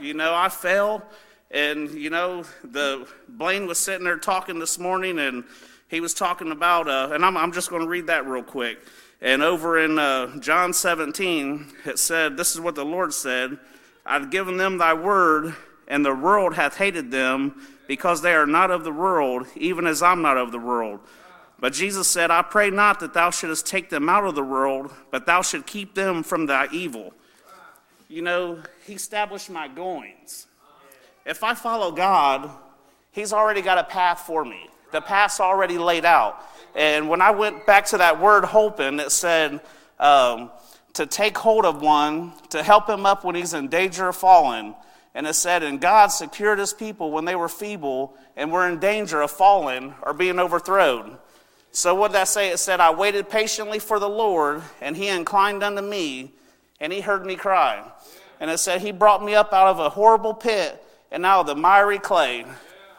[0.01, 1.05] You know, I fell,
[1.53, 5.45] and you know, the Blaine was sitting there talking this morning, and
[5.87, 8.81] he was talking about, uh, and I'm, I'm just going to read that real quick.
[9.21, 13.57] And over in uh, John 17, it said, This is what the Lord said
[14.05, 15.55] I've given them thy word,
[15.87, 17.55] and the world hath hated them,
[17.87, 20.99] because they are not of the world, even as I'm not of the world.
[21.61, 24.93] But Jesus said, I pray not that thou shouldest take them out of the world,
[25.11, 27.13] but thou should keep them from thy evil.
[28.09, 30.47] You know, he established my goings.
[31.27, 32.49] If I follow God,
[33.11, 34.69] he's already got a path for me.
[34.93, 36.43] The path's already laid out.
[36.75, 39.61] And when I went back to that word hoping, it said,
[39.99, 40.51] um,
[40.95, 44.75] to take hold of one to help him up when he's in danger of falling.
[45.15, 48.79] And it said, And God secured his people when they were feeble and were in
[48.79, 51.19] danger of falling or being overthrown.
[51.71, 52.51] So, what did I say?
[52.51, 56.33] It said, I waited patiently for the Lord, and he inclined unto me,
[56.81, 57.85] and he heard me cry.
[58.41, 61.47] And it said, He brought me up out of a horrible pit and out of
[61.47, 62.45] the miry clay.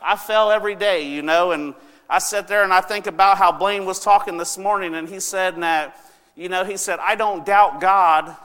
[0.02, 1.74] I fell every day, you know, and
[2.10, 5.20] I sit there and I think about how Blaine was talking this morning, and he
[5.20, 5.96] said that,
[6.36, 8.36] you know, he said, I don't doubt God,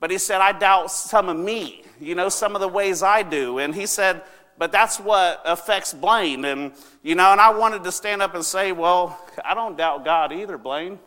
[0.00, 3.22] but he said, I doubt some of me, you know, some of the ways I
[3.22, 3.58] do.
[3.58, 4.22] And he said,
[4.58, 6.44] but that's what affects Blaine.
[6.44, 10.04] And, you know, and I wanted to stand up and say, well, I don't doubt
[10.04, 10.98] God either, Blaine,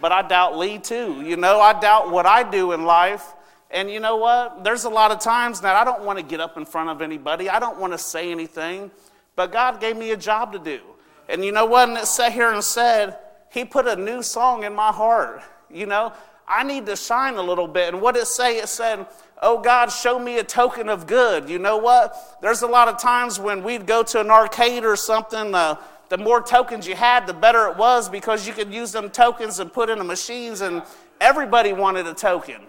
[0.00, 1.22] but I doubt Lee too.
[1.22, 3.34] You know, I doubt what I do in life.
[3.70, 4.62] And you know what?
[4.62, 7.02] There's a lot of times that I don't want to get up in front of
[7.02, 7.48] anybody.
[7.48, 8.90] I don't want to say anything.
[9.34, 10.80] But God gave me a job to do.
[11.28, 11.88] And you know what?
[11.88, 13.18] And it sat here and said,
[13.52, 15.42] He put a new song in my heart.
[15.70, 16.12] You know,
[16.48, 17.92] I need to shine a little bit.
[17.92, 18.58] And what it say?
[18.58, 19.06] It said,
[19.42, 21.48] Oh God, show me a token of good.
[21.48, 22.38] You know what?
[22.40, 25.76] There's a lot of times when we'd go to an arcade or something, uh,
[26.08, 29.58] the more tokens you had, the better it was because you could use them tokens
[29.58, 30.82] and put in the machines, and
[31.20, 32.62] everybody wanted a token.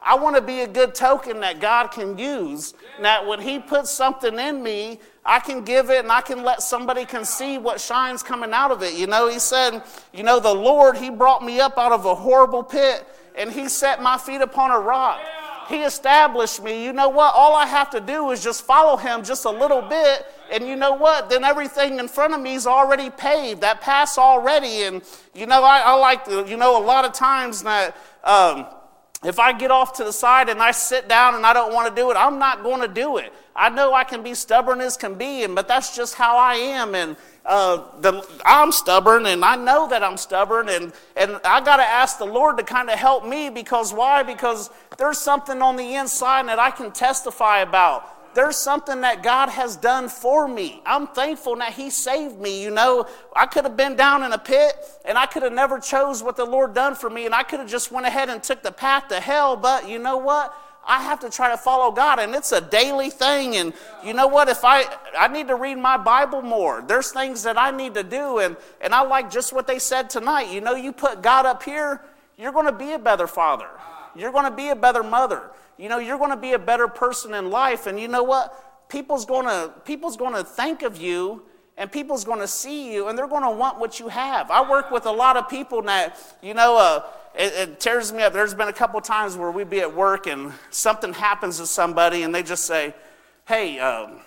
[0.00, 2.74] I want to be a good token that God can use.
[3.00, 6.62] That when He puts something in me, I can give it and I can let
[6.62, 8.94] somebody can see what shines coming out of it.
[8.94, 9.82] You know, He said,
[10.12, 13.04] you know, the Lord, He brought me up out of a horrible pit
[13.36, 15.18] and He set my feet upon a rock.
[15.68, 16.84] He established me.
[16.84, 17.34] You know what?
[17.34, 20.26] All I have to do is just follow Him just a little bit.
[20.50, 21.28] And you know what?
[21.28, 23.62] Then everything in front of me is already paved.
[23.62, 24.84] That path's already.
[24.84, 25.02] And
[25.34, 27.96] you know, I, I like to, you know, a lot of times that.
[28.24, 28.66] Um,
[29.24, 31.88] if I get off to the side and I sit down and I don't want
[31.88, 33.32] to do it, I'm not going to do it.
[33.56, 36.54] I know I can be stubborn as can be, and, but that's just how I
[36.54, 36.94] am.
[36.94, 41.78] And uh, the, I'm stubborn, and I know that I'm stubborn, and, and I got
[41.78, 44.22] to ask the Lord to kind of help me because why?
[44.22, 49.48] Because there's something on the inside that I can testify about there's something that God
[49.48, 50.82] has done for me.
[50.84, 52.62] I'm thankful that He saved me.
[52.62, 54.74] You know, I could have been down in a pit
[55.06, 57.60] and I could have never chose what the Lord done for me and I could
[57.60, 59.56] have just went ahead and took the path to hell.
[59.56, 60.54] But you know what?
[60.86, 63.56] I have to try to follow God and it's a daily thing.
[63.56, 63.72] And
[64.04, 64.50] you know what?
[64.50, 64.84] If I,
[65.18, 68.40] I need to read my Bible more, there's things that I need to do.
[68.40, 70.52] And, and I like just what they said tonight.
[70.52, 72.02] You know, you put God up here,
[72.36, 73.70] you're going to be a better father.
[74.16, 76.88] You're going to be a better mother you know, you're going to be a better
[76.88, 77.86] person in life.
[77.86, 78.88] And you know what?
[78.88, 81.42] People's going to, people's going to think of you
[81.76, 84.50] and people's going to see you and they're going to want what you have.
[84.50, 87.02] I work with a lot of people now, you know, uh,
[87.38, 88.32] it, it, tears me up.
[88.32, 92.22] There's been a couple times where we'd be at work and something happens to somebody
[92.22, 92.94] and they just say,
[93.46, 94.20] hey, um,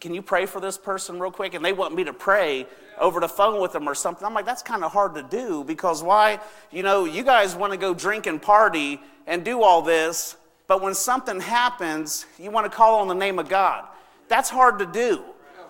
[0.00, 1.52] can you pray for this person real quick?
[1.52, 2.66] And they want me to pray
[2.98, 4.24] over the phone with them or something.
[4.24, 6.40] I'm like, that's kind of hard to do because why?
[6.70, 10.36] You know, you guys want to go drink and party and do all this,
[10.66, 13.84] but when something happens, you want to call on the name of God.
[14.28, 15.22] That's hard to do.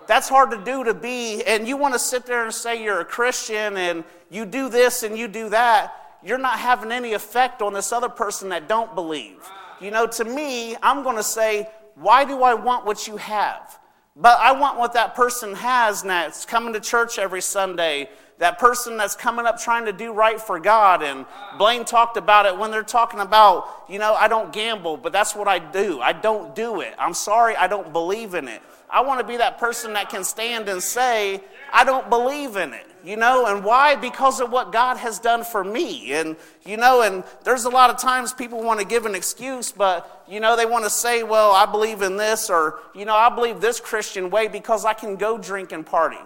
[0.07, 3.01] That's hard to do to be, and you want to sit there and say you're
[3.01, 5.93] a Christian and you do this and you do that.
[6.23, 9.37] You're not having any effect on this other person that don't believe.
[9.81, 13.79] You know, to me, I'm going to say, why do I want what you have?
[14.15, 18.95] But I want what that person has that's coming to church every Sunday, that person
[18.95, 21.03] that's coming up trying to do right for God.
[21.03, 21.25] And
[21.57, 25.35] Blaine talked about it when they're talking about, you know, I don't gamble, but that's
[25.35, 25.99] what I do.
[25.99, 26.95] I don't do it.
[26.97, 28.61] I'm sorry, I don't believe in it.
[28.89, 31.41] I want to be that person that can stand and say,
[31.73, 32.85] I don't believe in it.
[33.03, 33.95] You know, and why?
[33.95, 36.13] Because of what God has done for me.
[36.13, 39.71] And, you know, and there's a lot of times people want to give an excuse,
[39.71, 43.13] but, you know, they want to say, well, I believe in this, or, you know,
[43.13, 46.17] I believe this Christian way because I can go drink and party.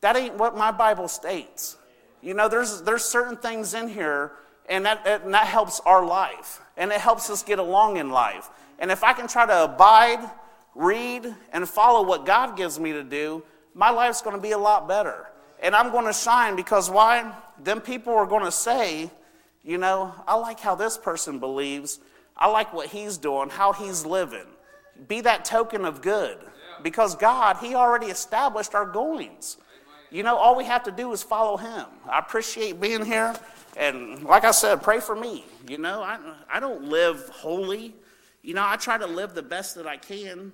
[0.00, 1.76] That ain't what my Bible states.
[2.20, 4.32] You know, there's, there's certain things in here,
[4.68, 8.50] and that, and that helps our life, and it helps us get along in life.
[8.80, 10.28] And if I can try to abide,
[10.78, 13.42] read, and follow what God gives me to do,
[13.74, 15.26] my life's going to be a lot better.
[15.60, 17.34] And I'm going to shine because why?
[17.62, 19.10] Then people are going to say,
[19.64, 21.98] you know, I like how this person believes.
[22.36, 24.46] I like what he's doing, how he's living.
[25.08, 26.38] Be that token of good.
[26.82, 29.56] Because God, He already established our goings.
[30.10, 31.86] You know, all we have to do is follow him.
[32.08, 33.34] I appreciate being here.
[33.76, 35.44] And like I said, pray for me.
[35.68, 36.18] You know, I,
[36.50, 37.94] I don't live holy.
[38.42, 40.52] You know, I try to live the best that I can.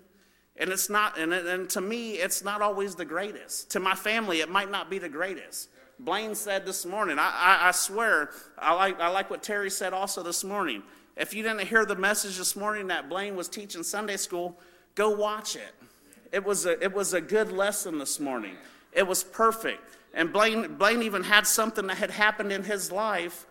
[0.56, 3.70] And it's not, and, and to me, it's not always the greatest.
[3.72, 5.68] To my family, it might not be the greatest.
[5.98, 7.30] Blaine said this morning, I,
[7.62, 10.82] I, I swear, I like, I like what Terry said also this morning.
[11.16, 14.58] If you didn't hear the message this morning that Blaine was teaching Sunday school,
[14.94, 15.74] go watch it.
[16.32, 18.56] It was a, it was a good lesson this morning.
[18.92, 19.82] It was perfect.
[20.12, 23.46] And Blaine, Blaine even had something that had happened in his life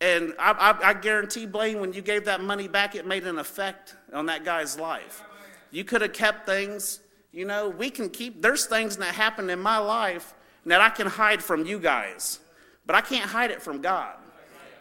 [0.00, 3.38] And I, I, I guarantee, Blaine, when you gave that money back, it made an
[3.38, 5.22] effect on that guy's life.
[5.70, 7.00] You could have kept things,
[7.32, 10.34] you know, we can keep, there's things that happen in my life
[10.66, 12.40] that I can hide from you guys,
[12.86, 14.16] but I can't hide it from God.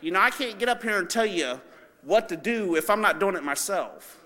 [0.02, 1.60] You know, I can't get up here and tell you
[2.04, 4.18] what to do if I'm not doing it myself.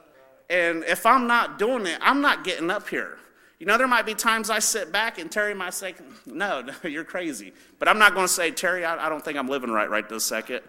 [0.50, 3.18] And if I'm not doing it, I'm not getting up here.
[3.60, 5.96] You know, there might be times I sit back and Terry might say,
[6.26, 7.54] No, no you're crazy.
[7.80, 10.08] But I'm not going to say, Terry, I, I don't think I'm living right right
[10.08, 10.62] this second,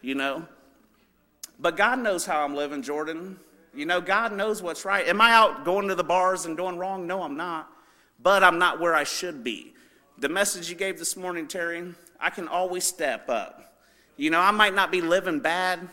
[0.00, 0.46] you know.
[1.58, 3.38] But God knows how I'm living, Jordan.
[3.74, 5.06] You know, God knows what's right.
[5.06, 7.06] Am I out going to the bars and doing wrong?
[7.06, 7.70] No, I'm not.
[8.22, 9.74] But I'm not where I should be.
[10.18, 13.74] The message you gave this morning, Terry, I can always step up.
[14.16, 15.88] You know, I might not be living bad,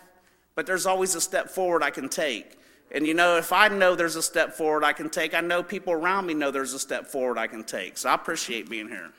[0.56, 2.58] but there's always a step forward I can take.
[2.92, 5.64] And you know, if I know there's a step forward I can take, I know
[5.64, 7.98] people around me know there's a step forward I can take.
[7.98, 9.12] So I appreciate being here.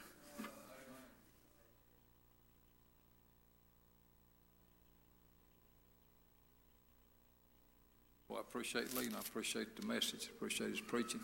[8.50, 11.20] Appreciate Lee, and I appreciate the message, I appreciate his preaching.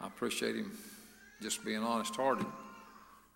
[0.00, 0.72] I appreciate him
[1.42, 2.46] just being honest-hearted.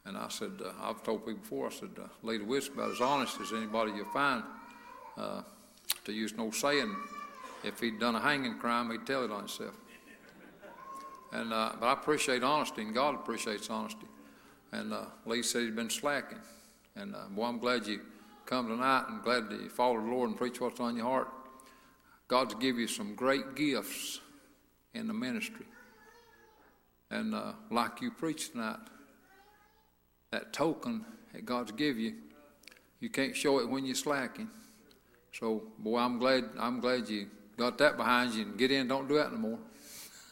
[0.07, 3.03] And I said, uh, I've told people before, I said, uh, Lee DeWitt's about as
[3.03, 4.43] honest as anybody you'll find.
[5.18, 5.43] Uh,
[6.07, 6.97] to use no saying,
[7.64, 9.74] if he'd done a hanging crime, he'd tell it on himself.
[11.33, 14.07] And uh, but I appreciate honesty, and God appreciates honesty.
[14.72, 16.39] And uh, Lee said he'd been slacking.
[16.97, 18.01] And uh, boy, I'm glad you
[18.47, 21.28] come tonight, and glad that you follow the Lord and preach what's on your heart.
[22.31, 24.20] God's give you some great gifts
[24.95, 25.66] in the ministry.
[27.11, 28.78] And uh, like you preached tonight,
[30.31, 32.14] that token that God's give you,
[33.01, 34.49] you can't show it when you're slacking.
[35.33, 37.26] So, boy, I'm glad I'm glad you
[37.57, 38.87] got that behind you and get in.
[38.87, 39.59] Don't do that no more.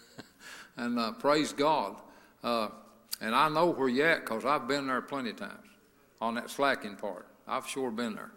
[0.76, 1.96] and uh, praise God.
[2.44, 2.68] Uh,
[3.20, 5.66] and I know where you're at because I've been there plenty of times
[6.20, 7.26] on that slacking part.
[7.48, 8.30] I've sure been there.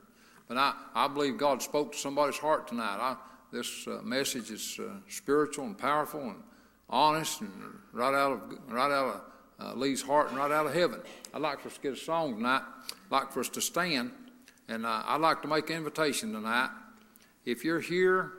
[0.48, 2.98] But I, I believe God spoke to somebody's heart tonight.
[3.00, 3.18] I,
[3.52, 6.44] this uh, message is uh, spiritual and powerful and
[6.90, 7.52] honest and
[7.92, 9.22] right out of right out of
[9.60, 11.02] uh, Lee's heart and right out of heaven.
[11.34, 12.64] I'd like for us to get a song tonight.
[12.90, 14.12] I'd like for us to stand.
[14.68, 16.70] And uh, I'd like to make an invitation tonight.
[17.46, 18.32] If you're here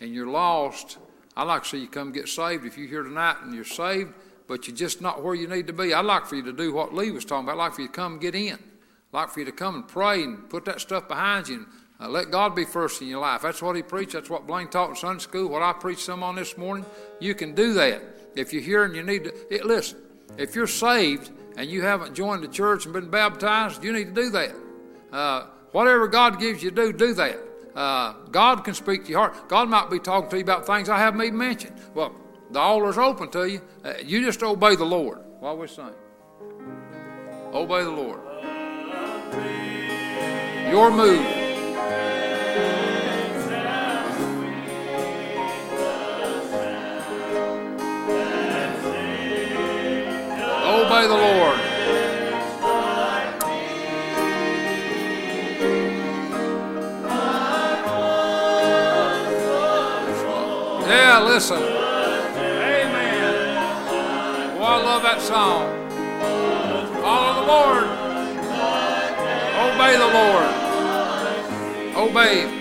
[0.00, 0.98] and you're lost,
[1.36, 2.64] I'd like to see you come get saved.
[2.64, 4.14] If you're here tonight and you're saved,
[4.46, 6.72] but you're just not where you need to be, I'd like for you to do
[6.72, 7.52] what Lee was talking about.
[7.52, 8.54] I'd like for you to come get in.
[8.54, 11.66] I'd like for you to come and pray and put that stuff behind you and
[12.00, 13.42] uh, let God be first in your life.
[13.42, 14.12] That's what he preached.
[14.12, 15.48] That's what Blaine taught in Sunday school.
[15.48, 16.86] What I preached some on this morning.
[17.20, 18.02] You can do that.
[18.36, 19.98] If you're here and you need to, it, listen,
[20.36, 24.22] if you're saved and you haven't joined the church and been baptized, you need to
[24.22, 24.54] do that.
[25.12, 27.38] Uh, Whatever God gives you to do, do that.
[27.74, 29.48] Uh, God can speak to your heart.
[29.48, 31.76] God might be talking to you about things I haven't even mentioned.
[31.94, 32.14] Well,
[32.50, 33.62] the altar's open to you.
[33.84, 35.90] Uh, you just obey the Lord while we're sing.
[37.52, 38.20] Obey the Lord.
[40.70, 41.37] Your move.
[50.90, 51.58] Obey the Lord.
[60.88, 61.58] Yeah, listen.
[61.58, 63.04] Amen.
[64.58, 65.68] Well, I love that song.
[67.02, 67.84] Follow the Lord.
[69.68, 70.48] Obey the Lord.
[72.08, 72.57] Obey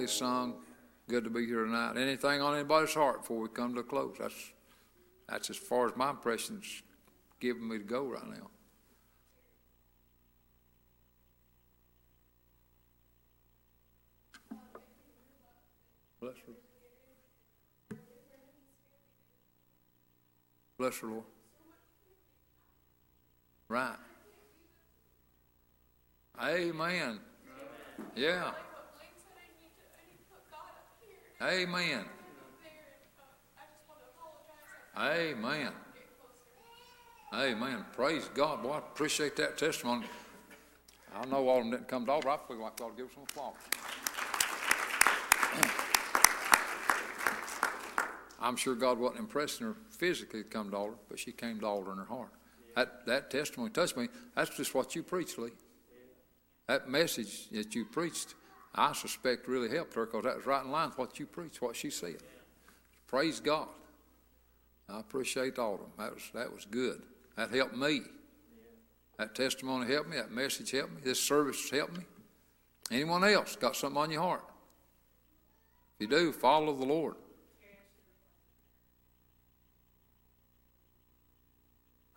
[0.00, 0.54] greatly sung.
[1.08, 1.98] Good to be here tonight.
[1.98, 4.16] Anything on anybody's heart before we come to a close?
[4.18, 4.52] That's
[5.28, 6.82] that's as far as my impression's
[7.38, 8.48] giving me to go right now.
[16.20, 17.96] Bless her.
[20.78, 21.24] Bless her, Lord.
[23.68, 23.96] Right.
[26.42, 27.20] Amen.
[28.16, 28.52] Yeah.
[31.42, 32.04] Amen.
[34.96, 35.72] Amen.
[37.32, 37.84] Amen.
[37.94, 38.62] Praise God.
[38.62, 40.06] Boy, I appreciate that testimony.
[41.16, 42.28] I know all of them didn't come to altar.
[42.28, 43.54] I feel like to give some applause.
[48.40, 51.66] I'm sure God wasn't impressing her physically to come to altar, but she came to
[51.66, 52.32] altar in her heart.
[52.76, 54.08] That, that testimony touched me.
[54.36, 55.50] That's just what you preached, Lee.
[56.66, 58.34] That message that you preached,
[58.74, 61.60] I suspect really helped her because that was right in line with what you preached,
[61.60, 62.16] what she said.
[63.06, 63.68] Praise God.
[64.88, 65.90] I appreciate all of them.
[65.98, 67.02] That was, that was good.
[67.36, 68.02] That helped me.
[69.18, 70.16] That testimony helped me.
[70.16, 71.00] That message helped me.
[71.04, 72.04] This service helped me.
[72.90, 74.44] Anyone else got something on your heart?
[75.98, 77.14] If you do, follow the Lord.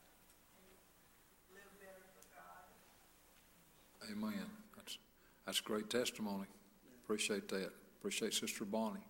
[0.60, 0.68] and
[1.56, 2.68] live better for God.
[4.12, 4.44] Amen.
[4.76, 4.98] That's,
[5.46, 6.46] that's great testimony.
[7.02, 7.72] Appreciate that.
[7.98, 9.00] Appreciate Sister Bonnie.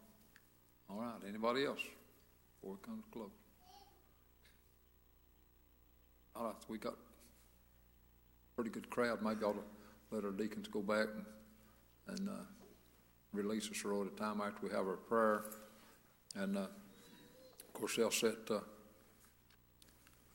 [0.88, 1.82] All right, anybody else
[2.60, 3.30] before we come to close?
[6.36, 6.94] All right, we got
[8.54, 9.22] pretty good crowd.
[9.22, 9.79] Maybe ought to
[10.10, 12.42] let our deacons go back and, and, uh,
[13.32, 15.44] release us row at a time after we have our prayer.
[16.34, 18.56] And, uh, of course, they'll set, uh,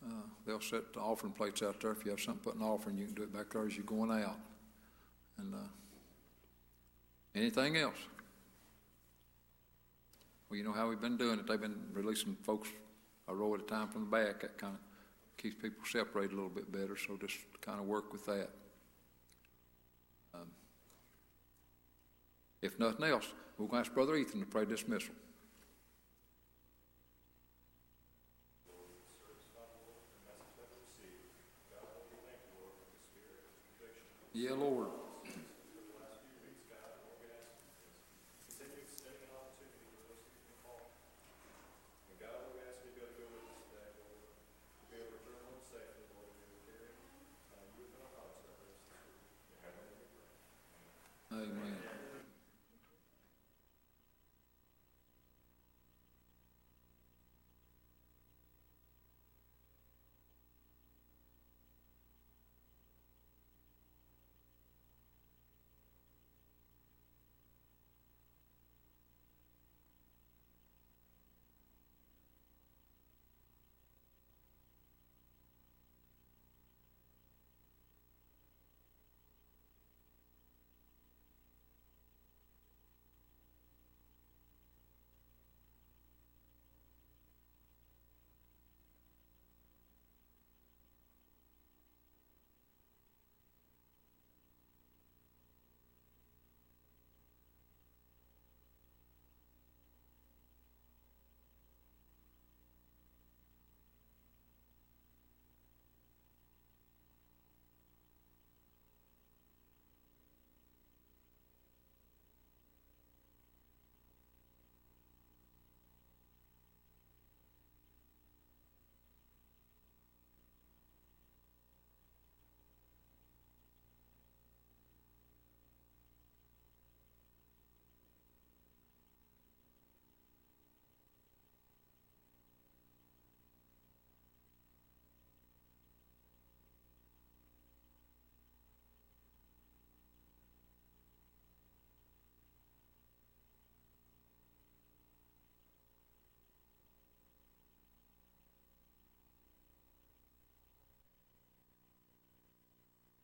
[0.06, 1.92] uh, they'll set the offering plates out there.
[1.92, 3.76] If you have something put in the offering, you can do it back there as
[3.76, 4.40] you're going out.
[5.38, 5.68] And uh,
[7.34, 7.98] anything else?
[10.50, 11.48] Well, you know how we've been doing it.
[11.48, 12.70] They've been releasing folks
[13.28, 14.42] a row at a time from the back.
[14.42, 14.80] That kind of
[15.38, 16.96] keeps people separated a little bit better.
[16.96, 18.50] So just kind of work with that.
[22.66, 25.14] If nothing else, we're going to ask Brother Ethan to pray dismissal.
[34.34, 34.88] Yeah, Lord.